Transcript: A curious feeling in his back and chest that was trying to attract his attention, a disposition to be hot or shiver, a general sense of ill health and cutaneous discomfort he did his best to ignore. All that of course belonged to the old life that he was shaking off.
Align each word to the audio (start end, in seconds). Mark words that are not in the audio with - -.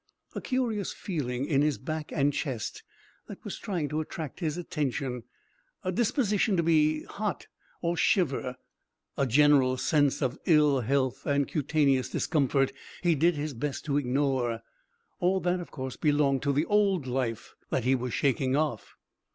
A 0.33 0.41
curious 0.41 0.91
feeling 0.93 1.45
in 1.45 1.61
his 1.61 1.77
back 1.77 2.11
and 2.11 2.33
chest 2.33 2.81
that 3.27 3.45
was 3.45 3.59
trying 3.59 3.87
to 3.89 4.01
attract 4.01 4.39
his 4.39 4.57
attention, 4.57 5.21
a 5.83 5.91
disposition 5.91 6.57
to 6.57 6.63
be 6.63 7.03
hot 7.03 7.45
or 7.83 7.95
shiver, 7.95 8.55
a 9.15 9.27
general 9.27 9.77
sense 9.77 10.23
of 10.23 10.39
ill 10.47 10.79
health 10.79 11.27
and 11.27 11.47
cutaneous 11.47 12.09
discomfort 12.09 12.73
he 13.03 13.13
did 13.13 13.35
his 13.35 13.53
best 13.53 13.85
to 13.85 13.97
ignore. 13.97 14.63
All 15.19 15.39
that 15.41 15.59
of 15.59 15.69
course 15.69 15.97
belonged 15.97 16.41
to 16.41 16.51
the 16.51 16.65
old 16.65 17.05
life 17.05 17.53
that 17.69 17.83
he 17.83 17.93
was 17.93 18.11
shaking 18.11 18.55
off. 18.55 18.95